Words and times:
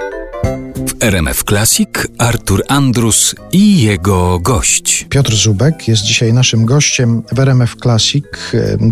W 0.00 0.79
RMF 1.00 1.44
Classic 1.44 1.88
Artur 2.18 2.62
Andrus 2.68 3.34
i 3.52 3.82
jego 3.82 4.38
gość. 4.38 5.06
Piotr 5.10 5.34
Zubek 5.34 5.88
jest 5.88 6.02
dzisiaj 6.02 6.32
naszym 6.32 6.64
gościem 6.64 7.22
w 7.32 7.38
RMF 7.38 7.76
Classic. 7.82 8.24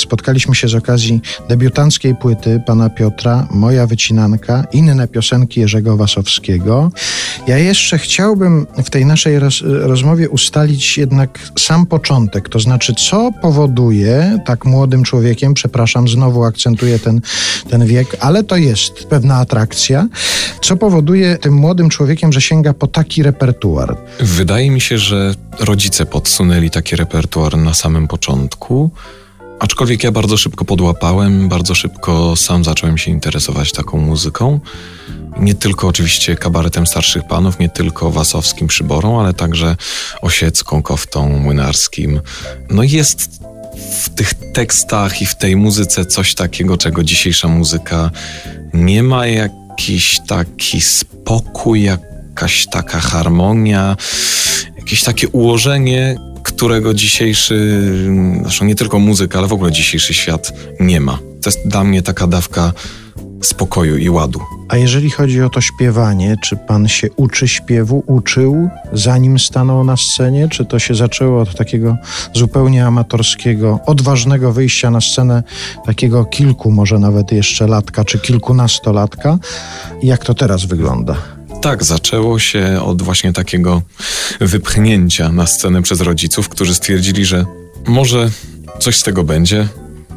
Spotkaliśmy 0.00 0.54
się 0.54 0.68
z 0.68 0.74
okazji 0.74 1.20
debiutanckiej 1.48 2.14
płyty 2.14 2.62
pana 2.66 2.90
Piotra, 2.90 3.48
Moja 3.50 3.86
Wycinanka, 3.86 4.64
inne 4.72 5.08
piosenki 5.08 5.60
Jerzego 5.60 5.96
Wasowskiego. 5.96 6.90
Ja 7.46 7.58
jeszcze 7.58 7.98
chciałbym 7.98 8.66
w 8.84 8.90
tej 8.90 9.06
naszej 9.06 9.38
roz 9.38 9.62
rozmowie 9.66 10.28
ustalić 10.28 10.98
jednak 10.98 11.38
sam 11.58 11.86
początek, 11.86 12.48
to 12.48 12.60
znaczy 12.60 12.94
co 12.94 13.30
powoduje 13.42 14.38
tak 14.44 14.64
młodym 14.64 15.04
człowiekiem, 15.04 15.54
przepraszam, 15.54 16.08
znowu 16.08 16.44
akcentuję 16.44 16.98
ten, 16.98 17.20
ten 17.70 17.86
wiek, 17.86 18.16
ale 18.20 18.44
to 18.44 18.56
jest 18.56 19.04
pewna 19.04 19.36
atrakcja, 19.36 20.08
co 20.60 20.76
powoduje 20.76 21.38
tym 21.38 21.54
młodym 21.54 21.88
człowiekiem, 21.88 21.95
że 22.30 22.40
sięga 22.40 22.72
po 22.72 22.86
taki 22.86 23.22
repertuar? 23.22 23.96
Wydaje 24.20 24.70
mi 24.70 24.80
się, 24.80 24.98
że 24.98 25.34
rodzice 25.58 26.06
podsunęli 26.06 26.70
taki 26.70 26.96
repertuar 26.96 27.58
na 27.58 27.74
samym 27.74 28.08
początku. 28.08 28.90
Aczkolwiek 29.58 30.04
ja 30.04 30.12
bardzo 30.12 30.36
szybko 30.36 30.64
podłapałem, 30.64 31.48
bardzo 31.48 31.74
szybko 31.74 32.36
sam 32.36 32.64
zacząłem 32.64 32.98
się 32.98 33.10
interesować 33.10 33.72
taką 33.72 33.98
muzyką. 33.98 34.60
Nie 35.40 35.54
tylko 35.54 35.88
oczywiście 35.88 36.36
kabaretem 36.36 36.86
starszych 36.86 37.26
panów, 37.26 37.58
nie 37.58 37.68
tylko 37.68 38.10
wasowskim 38.10 38.66
przyborą, 38.68 39.20
ale 39.20 39.34
także 39.34 39.76
osiecką, 40.22 40.82
koftą, 40.82 41.28
młynarskim. 41.28 42.20
No 42.70 42.82
jest 42.82 43.40
w 44.02 44.08
tych 44.08 44.34
tekstach 44.34 45.22
i 45.22 45.26
w 45.26 45.34
tej 45.34 45.56
muzyce 45.56 46.06
coś 46.06 46.34
takiego, 46.34 46.76
czego 46.76 47.04
dzisiejsza 47.04 47.48
muzyka 47.48 48.10
nie 48.74 49.02
ma, 49.02 49.26
jakiś 49.76 50.20
taki 50.26 50.80
spokój, 50.80 51.82
jakaś 51.82 52.66
taka 52.66 53.00
harmonia, 53.00 53.96
jakieś 54.76 55.02
takie 55.02 55.28
ułożenie, 55.28 56.16
którego 56.42 56.94
dzisiejszy, 56.94 57.82
zresztą 58.42 58.64
nie 58.64 58.74
tylko 58.74 58.98
muzyka, 58.98 59.38
ale 59.38 59.48
w 59.48 59.52
ogóle 59.52 59.72
dzisiejszy 59.72 60.14
świat 60.14 60.52
nie 60.80 61.00
ma. 61.00 61.18
To 61.42 61.50
jest 61.50 61.68
dla 61.68 61.84
mnie 61.84 62.02
taka 62.02 62.26
dawka 62.26 62.72
spokoju 63.42 63.96
i 63.96 64.10
ładu. 64.10 64.40
A 64.68 64.76
jeżeli 64.76 65.10
chodzi 65.10 65.42
o 65.42 65.50
to 65.50 65.60
śpiewanie, 65.60 66.36
czy 66.42 66.56
pan 66.56 66.88
się 66.88 67.08
uczy 67.16 67.48
śpiewu, 67.48 68.04
uczył 68.06 68.68
zanim 68.92 69.38
stanął 69.38 69.84
na 69.84 69.96
scenie, 69.96 70.48
czy 70.48 70.64
to 70.64 70.78
się 70.78 70.94
zaczęło 70.94 71.40
od 71.40 71.56
takiego 71.56 71.96
zupełnie 72.34 72.86
amatorskiego, 72.86 73.80
odważnego 73.86 74.52
wyjścia 74.52 74.90
na 74.90 75.00
scenę, 75.00 75.42
takiego 75.86 76.24
kilku, 76.24 76.70
może 76.70 76.98
nawet 76.98 77.32
jeszcze 77.32 77.66
latka, 77.66 78.04
czy 78.04 78.18
kilkunastolatka? 78.18 79.38
Jak 80.02 80.24
to 80.24 80.34
teraz 80.34 80.64
wygląda? 80.64 81.16
Tak, 81.62 81.84
zaczęło 81.84 82.38
się 82.38 82.80
od 82.82 83.02
właśnie 83.02 83.32
takiego 83.32 83.82
wypchnięcia 84.40 85.32
na 85.32 85.46
scenę 85.46 85.82
przez 85.82 86.00
rodziców, 86.00 86.48
którzy 86.48 86.74
stwierdzili, 86.74 87.24
że 87.24 87.44
może 87.86 88.30
coś 88.78 88.96
z 88.96 89.02
tego 89.02 89.24
będzie, 89.24 89.68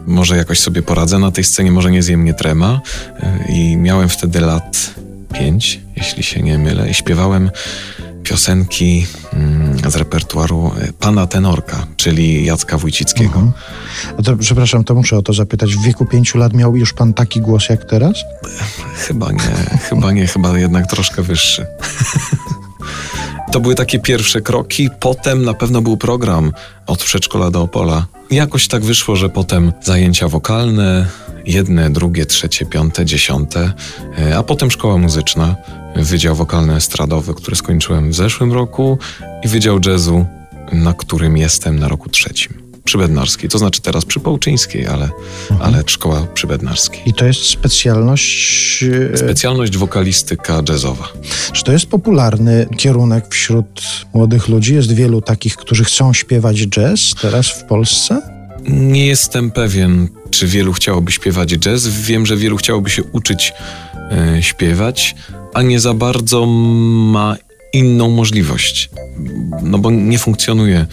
może 0.10 0.38
jakoś 0.38 0.60
sobie 0.60 0.82
poradzę 0.82 1.20
na 1.20 1.32
tej 1.32 1.44
scenie, 1.44 1.72
może 1.72 1.92
nie 1.92 2.04
zjem 2.04 2.20
mnie 2.20 2.34
trema. 2.34 2.82
I 3.50 3.78
miałem 3.78 4.10
wtedy 4.10 4.40
lat 4.40 4.94
pięć, 5.34 5.82
jeśli 5.96 6.24
się 6.24 6.42
nie 6.42 6.58
mylę, 6.58 6.90
i 6.90 6.94
śpiewałem 6.94 7.52
piosenki 8.24 9.06
mm, 9.34 9.92
z 9.92 9.96
repertuaru 9.96 10.72
e, 10.82 10.94
pana 10.94 11.28
tenorka, 11.28 11.88
czyli 11.98 12.46
Jacka 12.46 12.78
Wójcickiego. 12.78 13.40
Mhm. 13.40 13.54
To, 14.24 14.38
przepraszam, 14.38 14.84
to 14.84 14.96
muszę 14.96 15.18
o 15.18 15.22
to 15.22 15.34
zapytać. 15.34 15.76
W 15.76 15.82
wieku 15.82 16.06
pięciu 16.06 16.38
lat 16.38 16.54
miał 16.54 16.76
już 16.76 16.94
pan 16.94 17.14
taki 17.14 17.42
głos 17.42 17.70
jak 17.70 17.86
teraz? 17.86 18.14
Chyba 18.96 19.32
nie, 19.32 19.40
chyba 19.90 20.12
nie, 20.12 20.28
chyba 20.28 20.60
jednak 20.60 20.88
troszkę 20.88 21.22
wyższy. 21.22 21.66
To 23.52 23.59
były 23.59 23.75
takie 23.75 24.00
pierwsze 24.00 24.42
kroki. 24.42 24.89
Potem 25.00 25.45
na 25.45 25.53
pewno 25.53 25.81
był 25.81 25.97
program 25.97 26.52
od 26.88 27.03
przedszkola 27.03 27.52
do 27.52 27.61
Opola. 27.61 28.06
Jakoś 28.31 28.67
tak 28.67 28.84
wyszło, 28.84 29.16
że 29.16 29.29
potem 29.29 29.74
zajęcia 29.81 30.28
wokalne, 30.28 31.07
jedne, 31.46 31.90
drugie, 31.90 32.25
trzecie, 32.25 32.66
piąte, 32.66 33.06
dziesiąte, 33.06 33.74
e, 34.19 34.38
a 34.38 34.44
potem 34.44 34.72
szkoła 34.72 34.97
muzyczna, 34.97 35.56
wydział 35.96 36.35
wokalny-estradowy, 36.35 37.34
który 37.34 37.56
skończyłem 37.56 38.09
w 38.09 38.16
zeszłym 38.16 38.53
roku 38.53 38.97
i 39.44 39.47
wydział 39.47 39.79
jazzu, 39.85 40.25
na 40.72 40.94
którym 40.94 41.38
jestem 41.38 41.79
na 41.79 41.88
roku 41.88 42.09
trzecim 42.09 42.69
przybednarskiej, 42.89 43.50
to 43.50 43.57
znaczy 43.57 43.81
teraz 43.81 44.05
przy 44.05 44.19
Połczyńskiej, 44.19 44.88
ale, 44.88 45.09
mhm. 45.51 45.61
ale 45.61 45.83
szkoła 45.88 46.27
przybednarskiej. 46.33 47.01
I 47.05 47.13
to 47.13 47.25
jest 47.25 47.39
specjalność... 47.39 48.83
E, 49.13 49.17
specjalność 49.17 49.77
wokalistyka 49.77 50.61
jazzowa. 50.69 51.07
Czy 51.53 51.63
to 51.63 51.72
jest 51.72 51.85
popularny 51.85 52.67
kierunek 52.77 53.25
wśród 53.29 53.81
młodych 54.13 54.47
ludzi? 54.47 54.73
Jest 54.73 54.91
wielu 54.91 55.22
takich, 55.22 55.55
którzy 55.55 55.83
chcą 55.83 56.13
śpiewać 56.13 56.57
jazz 56.57 57.16
teraz 57.22 57.47
w 57.47 57.63
Polsce? 57.63 58.22
Nie 58.69 59.07
jestem 59.07 59.51
pewien, 59.51 60.07
czy 60.31 60.47
wielu 60.47 60.73
chciałoby 60.73 61.11
śpiewać 61.11 61.50
jazz. 61.50 61.88
Wiem, 61.88 62.25
że 62.25 62.38
wielu 62.38 62.57
chciałoby 62.57 62.89
się 62.89 63.03
uczyć 63.03 63.53
e, 64.11 64.44
śpiewać, 64.44 65.16
a 65.53 65.61
nie 65.61 65.79
za 65.79 65.94
bardzo 65.94 66.45
ma 66.45 67.38
inną 67.73 68.09
możliwość. 68.09 68.89
No 69.63 69.77
bo 69.77 69.91
nie 69.91 70.19
funkcjonuje 70.19 70.85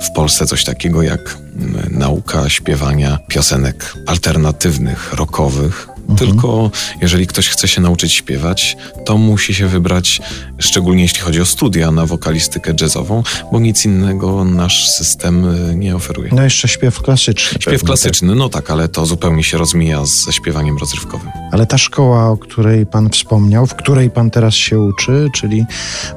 w 0.00 0.10
Polsce 0.14 0.46
coś 0.46 0.64
takiego 0.64 1.02
jak 1.02 1.43
nauka 1.90 2.48
śpiewania 2.48 3.18
piosenek 3.28 3.94
alternatywnych, 4.06 5.12
rockowych, 5.12 5.94
Mhm. 6.08 6.18
Tylko 6.18 6.70
jeżeli 7.00 7.26
ktoś 7.26 7.48
chce 7.48 7.68
się 7.68 7.80
nauczyć 7.80 8.12
śpiewać, 8.12 8.76
to 9.04 9.18
musi 9.18 9.54
się 9.54 9.66
wybrać, 9.66 10.20
szczególnie 10.58 11.02
jeśli 11.02 11.20
chodzi 11.20 11.40
o 11.40 11.44
studia 11.44 11.90
na 11.90 12.06
wokalistykę 12.06 12.74
jazzową, 12.80 13.22
bo 13.52 13.60
nic 13.60 13.84
innego 13.84 14.44
nasz 14.44 14.90
system 14.90 15.54
y, 15.70 15.74
nie 15.74 15.96
oferuje. 15.96 16.30
No 16.32 16.42
jeszcze 16.42 16.68
śpiew 16.68 17.02
klasyczny. 17.02 17.48
Śpiew 17.48 17.64
pewnie, 17.64 17.86
klasyczny, 17.86 18.28
tak? 18.28 18.38
no 18.38 18.48
tak, 18.48 18.70
ale 18.70 18.88
to 18.88 19.06
zupełnie 19.06 19.44
się 19.44 19.58
rozmija 19.58 20.04
ze 20.04 20.32
śpiewaniem 20.32 20.78
rozrywkowym. 20.78 21.30
Ale 21.54 21.66
ta 21.66 21.78
szkoła, 21.78 22.30
o 22.30 22.36
której 22.36 22.86
pan 22.86 23.10
wspomniał, 23.10 23.66
w 23.66 23.74
której 23.74 24.10
pan 24.10 24.30
teraz 24.30 24.54
się 24.54 24.80
uczy, 24.80 25.28
czyli 25.34 25.64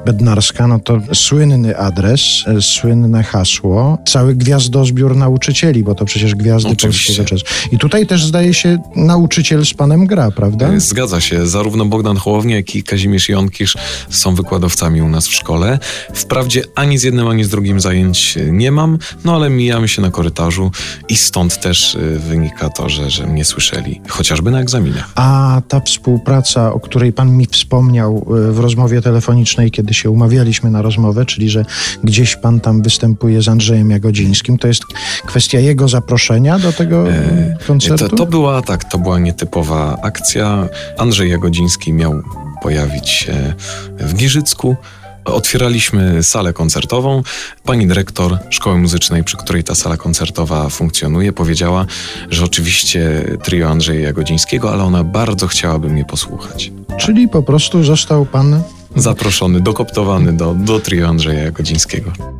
Bednarska, 0.06 0.66
no 0.66 0.78
to 0.78 1.00
słynny 1.14 1.78
adres, 1.78 2.22
e, 2.46 2.62
słynne 2.62 3.22
hasło, 3.22 3.98
cały 4.06 4.34
gwiazdozbiór 4.34 5.16
nauczycieli, 5.16 5.82
bo 5.82 5.94
to 5.94 6.04
przecież 6.04 6.34
gwiazdy 6.34 6.70
Oczywiście. 6.70 7.16
polskiego 7.16 7.34
jazzu. 7.34 7.68
I 7.72 7.78
tutaj 7.78 8.06
też 8.06 8.24
zdaje 8.24 8.54
się 8.54 8.78
nauczyciel 8.96 9.66
z 9.66 9.74
panem 9.74 10.06
gra, 10.06 10.30
prawda? 10.30 10.68
E, 10.68 10.80
zgadza 10.80 11.20
się. 11.20 11.46
Zarówno 11.46 11.84
Bogdan 11.84 12.16
Hołowniak, 12.16 12.56
jak 12.56 12.76
i 12.76 12.82
Kazimierz 12.82 13.28
Jonkisz 13.28 13.76
są 14.10 14.34
wykładowcami 14.34 15.02
u 15.02 15.08
nas 15.08 15.28
w 15.28 15.34
szkole. 15.34 15.78
Wprawdzie 16.14 16.62
ani 16.74 16.98
z 16.98 17.02
jednym, 17.02 17.28
ani 17.28 17.44
z 17.44 17.48
drugim 17.48 17.80
zajęć 17.80 18.38
nie 18.50 18.72
mam, 18.72 18.98
no 19.24 19.34
ale 19.34 19.50
mijamy 19.50 19.88
się 19.88 20.02
na 20.02 20.10
korytarzu 20.10 20.70
i 21.08 21.16
stąd 21.16 21.60
też 21.60 21.94
e, 21.94 21.98
wynika 22.18 22.68
to, 22.68 22.88
że, 22.88 23.10
że 23.10 23.26
mnie 23.26 23.44
słyszeli, 23.44 24.00
chociażby 24.08 24.50
na 24.50 24.60
egzaminach. 24.60 25.10
A 25.14 25.27
ta 25.68 25.80
współpraca, 25.80 26.72
o 26.72 26.80
której 26.80 27.12
pan 27.12 27.36
mi 27.36 27.46
wspomniał 27.46 28.26
e, 28.48 28.52
w 28.52 28.58
rozmowie 28.58 29.02
telefonicznej, 29.02 29.70
kiedy 29.70 29.94
się 29.94 30.10
umawialiśmy 30.10 30.70
na 30.70 30.82
rozmowę, 30.82 31.26
czyli 31.26 31.50
że 31.50 31.64
gdzieś 32.04 32.36
pan 32.36 32.60
tam 32.60 32.82
występuje 32.82 33.42
z 33.42 33.48
Andrzejem 33.48 33.90
Jagodzińskim, 33.90 34.58
to 34.58 34.68
jest 34.68 34.82
kwestia 35.26 35.58
jego 35.58 35.88
zaproszenia 35.88 36.58
do 36.58 36.72
tego 36.72 37.04
koncertu? 37.66 38.08
To, 38.08 38.16
to 38.16 38.26
była 38.26 38.62
tak, 38.62 38.84
to 38.84 38.98
była 38.98 39.18
nietypowa 39.18 39.98
akcja. 40.02 40.68
Andrzej 40.98 41.30
Jagodziński 41.30 41.92
miał 41.92 42.22
pojawić 42.62 43.08
się 43.08 43.54
w 43.98 44.14
Giżycku. 44.14 44.76
Otwieraliśmy 45.32 46.22
salę 46.22 46.52
koncertową. 46.52 47.22
Pani 47.64 47.86
dyrektor 47.86 48.38
szkoły 48.50 48.78
muzycznej, 48.78 49.24
przy 49.24 49.36
której 49.36 49.64
ta 49.64 49.74
sala 49.74 49.96
koncertowa 49.96 50.68
funkcjonuje, 50.68 51.32
powiedziała, 51.32 51.86
że 52.30 52.44
oczywiście 52.44 53.24
trio 53.42 53.68
Andrzeja 53.68 54.00
Jagodzińskiego, 54.00 54.72
ale 54.72 54.84
ona 54.84 55.04
bardzo 55.04 55.46
chciałaby 55.46 55.88
mnie 55.88 56.04
posłuchać. 56.04 56.72
Czyli 56.98 57.28
po 57.28 57.42
prostu 57.42 57.84
został 57.84 58.26
pan 58.26 58.62
zaproszony, 58.96 59.60
dokoptowany 59.60 60.32
do, 60.32 60.54
do 60.54 60.80
trio 60.80 61.08
Andrzeja 61.08 61.42
Jagodzińskiego. 61.42 62.37